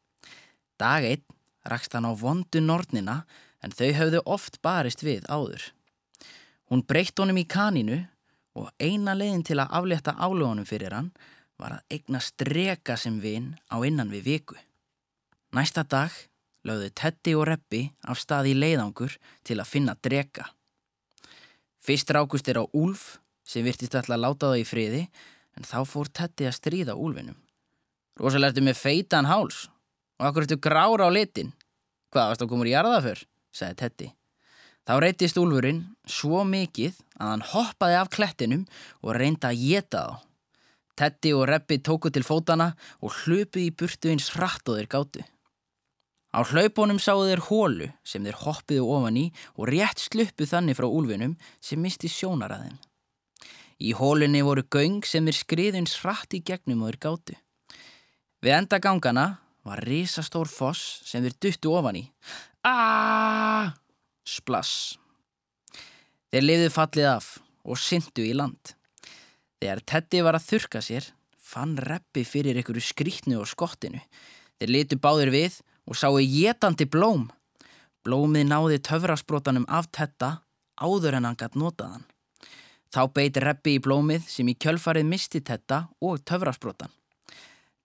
Dag 0.81 1.05
einn 1.05 1.24
rakst 1.69 1.93
hann 1.93 2.10
á 2.10 2.13
vondu 2.17 2.62
nornina 2.63 3.21
en 3.62 3.75
þau 3.75 3.91
höfðu 4.00 4.24
oft 4.25 4.57
barist 4.65 5.05
við 5.05 5.27
áður. 5.29 5.62
Hún 6.71 6.81
breytt 6.88 7.19
honum 7.21 7.38
í 7.38 7.45
kaninu 7.45 8.00
og 8.57 8.71
eina 8.81 9.13
leiðin 9.13 9.45
til 9.45 9.60
að 9.62 9.77
aflétta 9.77 10.15
álögunum 10.17 10.65
fyrir 10.65 10.95
hann 10.95 11.12
var 11.62 11.77
að 11.77 11.95
eigna 11.95 12.19
streka 12.24 12.98
sem 12.98 13.19
vinn 13.21 13.53
á 13.69 13.77
innan 13.86 14.10
við 14.10 14.25
viku. 14.31 14.57
Næsta 15.53 15.83
dag 15.86 16.15
lögðu 16.67 16.89
Teddy 17.01 17.35
og 17.37 17.47
Reppi 17.49 17.81
af 18.07 18.19
stað 18.21 18.51
í 18.51 18.55
leiðangur 18.57 19.17
til 19.47 19.57
að 19.59 19.69
finna 19.69 19.95
drega. 20.01 20.47
Fyrst 21.81 22.13
rákust 22.13 22.49
er 22.51 22.61
á 22.61 22.65
Úlf 22.77 23.17
sem 23.47 23.65
virtist 23.65 23.95
alltaf 23.97 24.15
að 24.15 24.23
láta 24.25 24.51
það 24.51 24.61
í 24.61 24.67
friði 24.69 25.03
en 25.57 25.67
þá 25.67 25.79
fór 25.89 26.11
Teddy 26.13 26.47
að 26.47 26.57
stríða 26.59 26.97
Úlfinum. 26.97 27.37
Rosalega 28.21 28.53
ertu 28.53 28.65
með 28.65 28.79
feitan 28.79 29.29
háls 29.29 29.65
og 30.21 30.29
akkur 30.29 30.45
ertu 30.45 30.59
grára 30.61 31.09
á 31.09 31.11
litin. 31.11 31.53
Hvað 32.13 32.31
varst 32.31 32.43
að 32.45 32.51
koma 32.51 32.65
úr 32.65 32.73
jarða 32.73 33.03
fyrr? 33.05 33.23
sagði 33.51 33.79
Teddy. 33.81 34.09
Þá 34.87 34.93
reytist 35.01 35.37
Úlfurinn 35.37 35.81
svo 36.09 36.41
mikið 36.47 36.97
að 37.17 37.31
hann 37.31 37.47
hoppaði 37.51 37.97
af 37.99 38.11
klettinum 38.13 38.67
og 39.01 39.15
reynda 39.17 39.51
að 39.51 39.61
geta 39.61 40.05
þá. 40.05 40.15
Teddy 41.01 41.31
og 41.33 41.47
Reppi 41.49 41.79
tóku 41.81 42.11
til 42.13 42.25
fótana 42.27 42.73
og 43.01 43.13
hlupu 43.23 43.61
í 43.63 43.71
burtu 43.73 44.11
eins 44.11 44.29
hratt 44.35 44.67
og 44.69 44.77
þeir 44.77 44.89
gáttu. 44.91 45.23
Á 46.31 46.39
hlaupunum 46.47 47.00
sáu 47.01 47.25
þeir 47.27 47.41
hólu 47.50 47.89
sem 48.07 48.23
þeir 48.23 48.38
hoppiðu 48.45 48.88
ofan 48.88 49.19
í 49.19 49.25
og 49.57 49.67
rétt 49.67 50.00
sluppu 50.00 50.47
þannig 50.47 50.77
frá 50.79 50.88
úlfinum 50.88 51.35
sem 51.59 51.81
misti 51.83 52.07
sjónaraðin. 52.07 52.77
Í 53.81 53.91
hólunni 53.97 54.43
voru 54.45 54.63
göng 54.63 55.01
sem 55.03 55.25
þeir 55.27 55.39
skriðins 55.39 55.97
hratt 56.00 56.31
í 56.38 56.39
gegnum 56.45 56.85
og 56.85 56.91
þeir 56.91 57.00
gáttu. 57.03 57.35
Við 58.41 58.55
enda 58.55 58.79
gangana 58.79 59.25
var 59.67 59.83
risastór 59.83 60.47
foss 60.47 61.01
sem 61.05 61.23
þeir 61.25 61.35
duttu 61.43 61.73
ofan 61.75 62.00
í. 62.00 62.03
Aaaaah! 62.63 63.73
Splass. 64.23 65.00
Þeir 66.31 66.45
liðið 66.45 66.75
fallið 66.75 67.07
af 67.09 67.31
og 67.67 67.81
syndu 67.81 68.23
í 68.23 68.35
land. 68.38 68.75
Þegar 69.59 69.81
Teddy 69.91 70.21
var 70.23 70.38
að 70.38 70.47
þurka 70.47 70.81
sér, 70.85 71.09
fann 71.35 71.75
reppi 71.75 72.23
fyrir 72.25 72.55
einhverju 72.55 72.85
skrítnu 72.85 73.41
og 73.41 73.50
skottinu. 73.50 74.00
Þeir 74.61 74.73
litu 74.77 74.97
báðir 75.01 75.33
við 75.33 75.59
og 75.88 75.97
sáu 75.97 76.19
jetandi 76.19 76.85
blóm. 76.85 77.29
Blómið 78.05 78.47
náði 78.50 78.79
töfrasbrotanum 78.81 79.67
af 79.69 79.91
tetta 79.91 80.41
áður 80.81 81.19
en 81.19 81.29
hann 81.29 81.38
gætt 81.38 81.57
notaðan. 81.59 82.07
Þá 82.91 83.01
beit 83.15 83.38
reppi 83.39 83.77
í 83.77 83.83
blómið 83.83 84.25
sem 84.27 84.50
í 84.51 84.57
kjölfarið 84.57 85.07
misti 85.07 85.41
tetta 85.45 85.85
og 86.01 86.23
töfrasbrotan. 86.27 86.91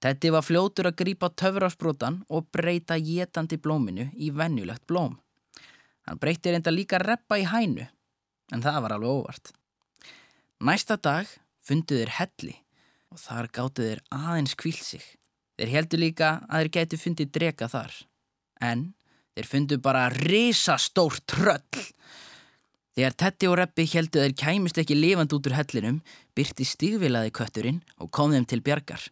Tetti 0.03 0.31
var 0.33 0.45
fljótur 0.45 0.91
að 0.91 0.99
grípa 1.01 1.31
töfrasbrotan 1.33 2.21
og 2.29 2.49
breyta 2.53 2.99
jetandi 2.99 3.57
blóminu 3.57 4.11
í 4.13 4.33
vennulegt 4.35 4.85
blóm. 4.89 5.17
Hann 6.07 6.21
breyti 6.23 6.53
reynda 6.53 6.71
líka 6.71 7.01
reppa 7.03 7.39
í 7.41 7.47
hænu, 7.49 7.87
en 8.53 8.63
það 8.63 8.83
var 8.83 8.97
alveg 8.97 9.15
óvart. 9.21 9.53
Næsta 10.63 10.97
dag 10.97 11.31
fundu 11.67 11.99
þeir 11.99 12.13
helli 12.19 12.55
og 13.11 13.19
þar 13.21 13.49
gáttu 13.53 13.87
þeir 13.87 14.03
aðeins 14.15 14.55
kvíl 14.59 14.77
sig. 14.79 15.03
Þeir 15.57 15.73
heldu 15.73 16.01
líka 16.01 16.31
að 16.51 16.63
þeir 16.63 16.73
gætu 16.75 16.99
fundið 17.01 17.33
drega 17.33 17.69
þar. 17.73 17.93
En 18.61 18.83
þeir 19.37 19.49
fundu 19.49 19.79
bara 19.81 20.09
risastór 20.13 21.17
tröll. 21.25 21.85
Þegar 22.97 23.17
Tetti 23.21 23.49
og 23.49 23.59
Reppi 23.61 23.87
heldu 23.93 24.23
þeir 24.23 24.37
kæmist 24.37 24.81
ekki 24.81 24.97
lifand 24.97 25.33
út 25.37 25.49
úr 25.49 25.57
hellinum, 25.57 26.01
byrti 26.37 26.65
stígvilaði 26.65 27.33
kötturinn 27.37 27.83
og 28.01 28.13
kom 28.13 28.33
þeim 28.33 28.47
til 28.49 28.63
bjargar. 28.65 29.03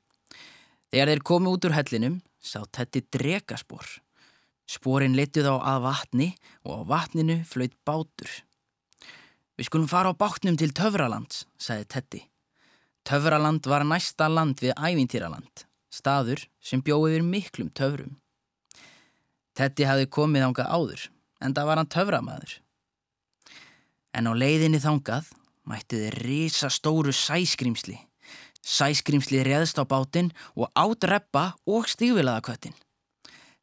Þegar 0.92 1.12
þeir 1.12 1.24
komi 1.32 1.52
út 1.52 1.68
úr 1.68 1.76
hellinum, 1.76 2.20
sá 2.40 2.60
Tetti 2.72 3.04
dregaspor. 3.12 3.84
Sporin 4.68 5.16
letuð 5.16 5.50
á 5.52 5.56
að 5.74 5.84
vatni 5.84 6.30
og 6.64 6.80
á 6.80 6.82
vatninu 6.92 7.42
flöyt 7.48 7.76
bátur. 7.84 8.30
Við 9.56 9.68
skulum 9.68 9.88
fara 9.88 10.12
á 10.12 10.16
bátnum 10.16 10.56
til 10.60 10.72
Töfraland, 10.76 11.44
sagði 11.60 11.88
Tetti. 11.88 12.22
Töfraland 13.04 13.68
var 13.68 13.84
næsta 13.84 14.28
land 14.32 14.64
við 14.64 14.72
ævintýraland 14.80 15.68
staður 15.94 16.44
sem 16.60 16.82
bjóði 16.82 17.14
yfir 17.14 17.26
miklum 17.28 17.70
töfrum. 17.70 18.16
Tetti 19.54 19.86
hafði 19.86 20.10
komið 20.10 20.48
þangað 20.48 20.72
áður, 20.74 21.02
en 21.40 21.54
það 21.54 21.68
var 21.68 21.80
hann 21.80 21.92
töframæður. 21.94 22.54
En 24.14 24.30
á 24.30 24.32
leiðinni 24.34 24.80
þangað 24.82 25.30
mætti 25.70 26.00
þið 26.02 26.18
risa 26.24 26.70
stóru 26.70 27.14
sæskrimsli. 27.14 27.96
Sæskrimsli 28.64 29.42
reðst 29.44 29.78
á 29.78 29.84
bátinn 29.84 30.32
og 30.56 30.72
átreppa 30.74 31.52
og 31.68 31.88
stígvilaða 31.90 32.42
köttin. 32.48 32.74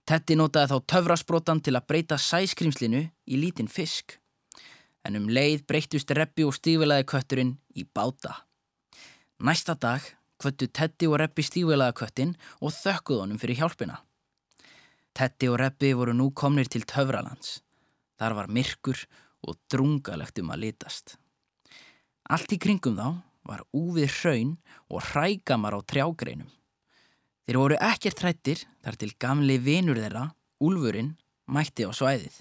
Tetti 0.05 0.37
notaði 0.37 0.71
þá 0.71 0.87
töfrasbrotan 0.93 1.61
til 1.63 1.75
að 1.77 1.87
breyta 1.89 2.17
sæskrimslinu 2.17 3.03
í 3.05 3.39
lítinn 3.41 3.69
fisk. 3.71 4.17
En 5.05 5.17
um 5.17 5.29
leið 5.29 5.65
breytust 5.69 6.11
reppi 6.13 6.45
og 6.45 6.55
stígvilaði 6.57 7.07
kötturinn 7.09 7.55
í 7.75 7.85
báta. 7.85 8.43
Næsta 9.41 9.73
dag 9.73 10.05
kvöttu 10.41 10.67
Teddy 10.67 11.07
og 11.09 11.19
Reppi 11.21 11.45
stífilaða 11.45 11.95
köttin 12.01 12.35
og 12.59 12.73
þökkuð 12.73 13.23
honum 13.23 13.41
fyrir 13.41 13.61
hjálpina. 13.61 14.01
Teddy 15.13 15.49
og 15.51 15.59
Reppi 15.61 15.91
voru 15.97 16.15
nú 16.17 16.31
komnir 16.33 16.69
til 16.71 16.87
Töfralands. 16.87 17.59
Þar 18.17 18.37
var 18.37 18.53
myrkur 18.53 18.99
og 19.47 19.57
drungalegt 19.71 20.39
um 20.41 20.53
að 20.53 20.65
litast. 20.65 21.17
Allt 22.31 22.53
í 22.53 22.59
kringum 22.61 22.97
þá 22.97 23.21
var 23.47 23.63
úfið 23.75 24.13
hraun 24.21 24.51
og 24.89 25.03
hrægamar 25.11 25.75
á 25.75 25.79
trjágreinum. 25.81 26.49
Þeir 27.45 27.57
voru 27.57 27.79
ekkert 27.81 28.21
hrættir 28.21 28.61
þar 28.85 28.97
til 29.01 29.11
gamli 29.19 29.57
vinur 29.59 29.97
þeirra, 29.97 30.29
úlfurinn, 30.61 31.15
mætti 31.49 31.83
á 31.83 31.91
svæðið. 31.91 32.37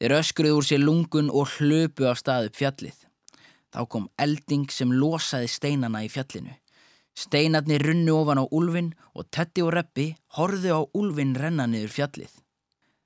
Þeir 0.00 0.16
öskruði 0.18 0.56
úr 0.56 0.66
sér 0.66 0.82
lungun 0.82 1.30
og 1.30 1.52
hlöpu 1.58 2.08
af 2.08 2.18
stað 2.18 2.48
upp 2.48 2.58
fjallið. 2.58 2.96
Þá 3.70 3.80
kom 3.90 4.08
elding 4.18 4.66
sem 4.72 4.90
losaði 4.90 5.50
steinana 5.52 6.02
í 6.06 6.10
fjallinu. 6.10 6.56
Steinarnir 7.14 7.82
runnu 7.86 8.16
ofan 8.18 8.40
á 8.42 8.44
úlfin 8.50 8.90
og 9.14 9.28
Teddy 9.30 9.62
og 9.62 9.70
Reppi 9.76 10.08
horðu 10.34 10.72
á 10.74 10.80
úlfin 10.98 11.36
renna 11.38 11.68
niður 11.70 11.92
fjallið. 11.94 12.32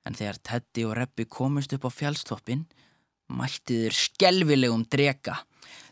En 0.09 0.17
þegar 0.17 0.39
Teddy 0.49 0.85
og 0.89 0.95
Reppi 0.97 1.27
komust 1.29 1.75
upp 1.77 1.85
á 1.85 1.91
fjallstoppin, 1.93 2.63
mætti 3.29 3.83
þeir 3.83 3.97
skelvilegum 3.99 4.87
drega. 4.89 5.37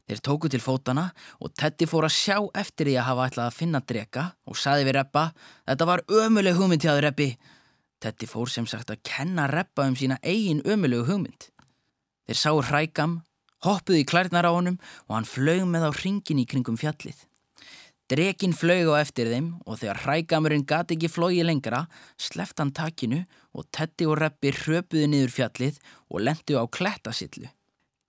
Þeir 0.08 0.24
tóku 0.26 0.50
til 0.50 0.64
fótana 0.64 1.12
og 1.44 1.54
Teddy 1.54 1.86
fór 1.86 2.08
að 2.08 2.16
sjá 2.16 2.38
eftir 2.58 2.90
því 2.90 2.96
að 2.98 3.08
hafa 3.12 3.28
ætlað 3.30 3.52
að 3.52 3.60
finna 3.60 3.84
drega 3.86 4.26
og 4.50 4.58
saði 4.58 4.88
við 4.88 4.98
Reppa, 4.98 5.28
þetta 5.70 5.90
var 5.92 6.06
ömuleg 6.24 6.58
hugmynd 6.58 6.82
hjá 6.82 6.96
þið 6.96 7.04
Reppi. 7.06 7.30
Teddy 8.02 8.30
fór 8.30 8.50
sem 8.50 8.66
sagt 8.66 8.90
að 8.94 9.04
kenna 9.06 9.46
Reppa 9.52 9.86
um 9.86 9.98
sína 10.00 10.18
eigin 10.24 10.66
ömulegu 10.66 11.06
hugmynd. 11.12 11.52
Þeir 12.26 12.42
sáu 12.42 12.64
hrækam, 12.66 13.20
hoppuði 13.62 14.02
í 14.02 14.10
klærnar 14.10 14.50
á 14.50 14.52
honum 14.56 14.82
og 15.06 15.20
hann 15.20 15.30
flög 15.30 15.68
með 15.70 15.90
á 15.90 15.92
ringin 16.02 16.42
í 16.42 16.50
kringum 16.50 16.80
fjallið. 16.82 17.27
Drekin 18.08 18.54
flög 18.56 18.88
á 18.96 19.04
eftir 19.04 19.28
þeim 19.28 19.48
og 19.68 19.82
þegar 19.82 20.00
hrækamurinn 20.06 20.64
gati 20.68 20.96
ekki 20.96 21.10
flogi 21.12 21.42
lengra, 21.44 21.82
sleft 22.16 22.62
hann 22.62 22.72
takinu 22.72 23.26
og 23.52 23.66
Teddy 23.76 24.08
og 24.08 24.16
Reppi 24.22 24.54
hröpuði 24.56 25.10
niður 25.12 25.34
fjallið 25.36 25.82
og 26.08 26.24
lendu 26.24 26.56
á 26.56 26.64
klettasillu. 26.72 27.50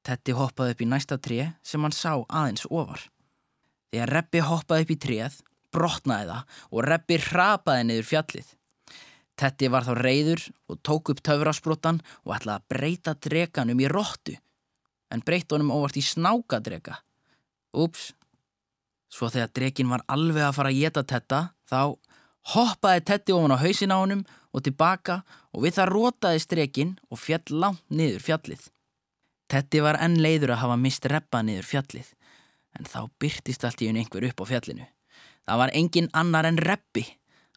Teddy 0.06 0.36
hoppaði 0.38 0.76
upp 0.76 0.84
í 0.84 0.88
næsta 0.92 1.18
tré 1.18 1.48
sem 1.66 1.82
hann 1.82 1.96
sá 1.96 2.12
aðeins 2.14 2.68
ofar. 2.70 3.08
Þegar 3.90 4.12
Reppi 4.14 4.44
hoppaði 4.46 4.86
upp 4.86 4.92
í 4.94 4.98
tréð, 5.02 5.40
brotnaði 5.74 6.30
það 6.30 6.62
og 6.70 6.86
Reppi 6.86 7.18
hrapaði 7.24 7.88
niður 7.88 8.08
fjallið. 8.12 8.52
Teddy 9.38 9.70
var 9.70 9.86
þá 9.86 9.92
reyður 9.98 10.44
og 10.70 10.78
tók 10.86 11.10
upp 11.10 11.24
töfrasbrotan 11.26 11.98
og 12.22 12.36
ætlaði 12.38 12.54
að 12.54 12.70
breyta 12.70 13.16
dreganum 13.18 13.82
í 13.82 13.90
róttu, 13.90 14.38
en 15.10 15.26
breyt 15.26 15.50
honum 15.50 15.74
óvart 15.74 15.98
í 15.98 16.06
snákadrega. 16.06 17.00
Úps! 17.74 18.12
Svo 19.08 19.30
þegar 19.32 19.52
dregin 19.56 19.90
var 19.90 20.04
alveg 20.08 20.44
að 20.44 20.56
fara 20.56 20.72
að 20.72 20.80
geta 20.82 21.04
Tetta, 21.08 21.40
þá 21.68 21.96
hoppaði 22.54 23.04
Tetti 23.08 23.34
ofan 23.36 23.54
á 23.56 23.62
hausin 23.62 23.94
á 23.94 23.98
honum 24.00 24.24
og 24.52 24.64
tilbaka 24.64 25.22
og 25.52 25.64
við 25.64 25.78
það 25.78 25.92
rótaði 25.94 26.42
stregin 26.44 26.92
og 27.08 27.20
fjall 27.20 27.56
langt 27.62 27.84
niður 27.88 28.24
fjallið. 28.24 28.68
Tetti 29.48 29.80
var 29.80 29.96
enn 30.04 30.18
leiður 30.20 30.52
að 30.52 30.62
hafa 30.64 30.76
mist 30.76 31.08
reppa 31.08 31.40
niður 31.42 31.68
fjallið, 31.68 32.08
en 32.76 32.84
þá 32.84 33.00
byrtist 33.20 33.64
allt 33.64 33.80
í 33.80 33.88
unn 33.88 34.00
einhver 34.00 34.26
upp 34.28 34.44
á 34.44 34.50
fjallinu. 34.50 34.84
Það 35.48 35.60
var 35.62 35.72
engin 35.72 36.10
annar 36.12 36.44
en 36.44 36.60
reppi. 36.60 37.06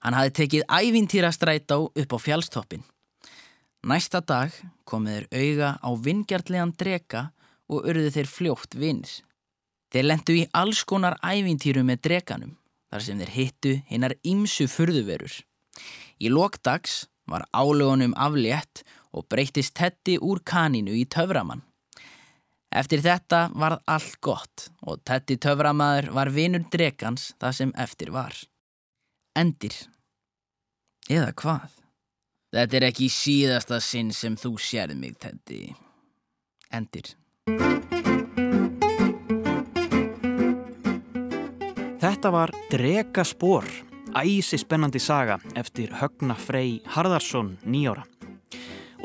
Hann 0.01 0.15
hafi 0.15 0.31
tekið 0.37 0.63
ævintýra 0.71 1.29
strætá 1.35 1.75
upp 1.77 2.13
á 2.15 2.17
fjallstoppin. 2.17 2.85
Næsta 3.83 4.21
dag 4.23 4.55
komið 4.87 5.27
þeir 5.27 5.41
auga 5.41 5.69
á 5.83 5.89
vingjartlegan 6.05 6.71
drega 6.79 7.25
og 7.67 7.83
urðu 7.91 8.13
þeir 8.15 8.29
fljótt 8.31 8.77
vinnir. 8.79 9.11
Þeir 9.91 10.07
lendu 10.07 10.35
í 10.39 10.47
alls 10.55 10.85
konar 10.87 11.17
ævintýru 11.19 11.83
með 11.83 12.03
dreganum 12.07 12.55
þar 12.91 13.05
sem 13.05 13.19
þeir 13.21 13.33
hittu 13.35 13.73
hinnar 13.91 14.15
ímsu 14.27 14.67
furðuverur. 14.71 15.33
Í 16.19 16.31
lokdags 16.31 17.05
var 17.27 17.47
álögunum 17.55 18.15
aflétt 18.19 18.83
og 19.11 19.27
breytist 19.31 19.75
Teddy 19.75 20.17
úr 20.19 20.41
kaninu 20.47 20.95
í 20.95 21.05
töframann. 21.07 21.63
Eftir 22.71 23.03
þetta 23.03 23.49
var 23.51 23.79
allt 23.91 24.19
gott 24.23 24.69
og 24.87 25.01
Teddy 25.07 25.35
töframaður 25.43 26.11
var 26.15 26.31
vinur 26.31 26.67
dregans 26.71 27.33
það 27.39 27.57
sem 27.57 27.73
eftir 27.75 28.13
var. 28.15 28.35
Endir. 29.35 29.75
Eða 31.11 31.31
hvað? 31.35 31.79
Þetta 32.51 32.79
er 32.79 32.87
ekki 32.91 33.07
síðasta 33.11 33.79
sinn 33.83 34.11
sem 34.15 34.35
þú 34.39 34.57
sérð 34.59 34.99
mig, 34.99 35.15
Teddy. 35.19 35.71
Endir. 36.71 37.15
Þetta 42.01 42.31
var 42.33 42.49
Dregaspor, 42.71 43.67
æsi 44.17 44.57
spennandi 44.57 44.97
saga 44.97 45.35
eftir 45.53 45.91
Högna 45.99 46.33
Frey 46.33 46.79
Harðarsson 46.89 47.51
nýjára. 47.61 48.07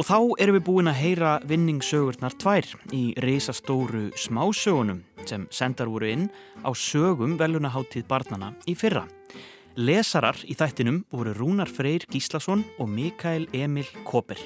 Og 0.00 0.08
þá 0.08 0.16
erum 0.40 0.56
við 0.56 0.64
búin 0.64 0.88
að 0.88 1.02
heyra 1.02 1.34
vinningssögurnar 1.44 2.38
tvær 2.40 2.70
í 2.96 3.02
reysastóru 3.20 4.06
smásögunum 4.16 5.04
sem 5.28 5.44
sendar 5.52 5.92
voru 5.92 6.08
inn 6.08 6.24
á 6.64 6.72
sögum 6.72 7.36
velunaháttíð 7.36 8.08
barnana 8.08 8.54
í 8.64 8.72
fyrra. 8.72 9.04
Lesarar 9.76 10.40
í 10.48 10.56
þættinum 10.56 11.02
voru 11.12 11.36
Rúnar 11.36 11.68
Freyr 11.68 12.08
Gíslason 12.08 12.64
og 12.80 12.88
Mikael 12.88 13.44
Emil 13.52 13.92
Koper. 14.08 14.40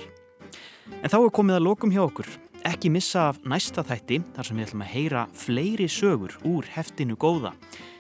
En 0.91 1.07
þá 1.07 1.21
er 1.23 1.35
komið 1.39 1.61
að 1.61 1.69
lokum 1.71 1.95
hjá 1.95 2.03
okkur. 2.03 2.27
Ekki 2.69 2.91
missa 2.93 3.31
af 3.31 3.39
næsta 3.49 3.81
þætti 3.87 4.19
þar 4.35 4.47
sem 4.47 4.59
við 4.59 4.67
ætlum 4.67 4.83
að 4.85 4.91
heyra 4.93 5.21
fleiri 5.33 5.87
sögur 5.89 6.35
úr 6.45 6.67
heftinu 6.75 7.17
góða 7.17 7.55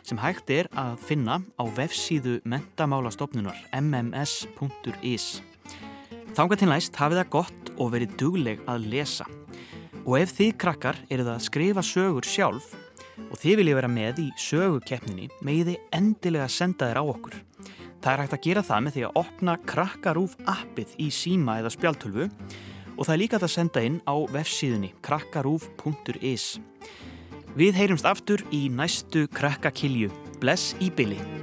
sem 0.04 0.20
hægt 0.20 0.50
er 0.52 0.68
að 0.76 0.98
finna 1.06 1.38
á 1.56 1.64
vefsíðu 1.76 2.40
mentamálastofnunar 2.44 3.56
mms.is. 3.78 5.26
Þánga 6.36 6.60
til 6.60 6.68
næst 6.68 7.00
hafið 7.00 7.22
það 7.22 7.32
gott 7.32 7.72
og 7.78 7.92
verið 7.94 8.16
dugleg 8.20 8.64
að 8.68 8.88
lesa. 8.92 9.26
Og 10.04 10.18
ef 10.20 10.34
þið 10.36 10.52
krakkar 10.60 11.00
eruð 11.08 11.32
að 11.34 11.44
skrifa 11.46 11.84
sögur 11.84 12.28
sjálf 12.28 12.74
og 13.30 13.36
þið 13.40 13.60
viljið 13.62 13.78
vera 13.80 13.92
með 13.92 14.24
í 14.24 14.30
sögukeppninni 14.40 15.30
megið 15.40 15.70
þið 15.72 15.94
endilega 16.00 16.48
senda 16.52 16.90
þér 16.90 17.00
á 17.00 17.04
okkur. 17.04 17.36
Það 18.00 18.12
er 18.12 18.22
hægt 18.24 18.36
að 18.36 18.44
gera 18.44 18.64
það 18.64 18.84
með 18.84 18.96
því 18.96 19.06
að 19.06 19.20
opna 19.20 19.56
krakkarúf 19.68 20.36
appið 20.48 20.94
í 21.00 21.08
síma 21.12 21.58
eða 21.60 21.72
spjaltölfu 21.72 22.28
og 23.00 23.08
það 23.08 23.14
er 23.14 23.22
líka 23.24 23.40
að 23.40 23.52
senda 23.56 23.82
inn 23.88 23.98
á 24.04 24.14
vefsíðunni 24.28 24.92
krakkarúf.is. 25.06 26.60
Við 27.56 27.80
heyrumst 27.80 28.06
aftur 28.06 28.44
í 28.54 28.68
næstu 28.68 29.24
krakkakilju. 29.32 30.12
Bless 30.40 30.76
í 30.84 30.92
byli. 30.92 31.39